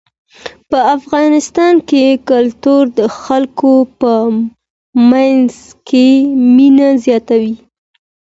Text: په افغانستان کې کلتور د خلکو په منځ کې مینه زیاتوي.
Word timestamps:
په 0.69 0.79
افغانستان 0.97 1.73
کې 1.89 2.03
کلتور 2.29 2.83
د 2.99 3.01
خلکو 3.21 3.73
په 3.99 4.13
منځ 5.11 5.49
کې 5.87 6.07
مینه 6.55 6.89
زیاتوي. 7.05 7.55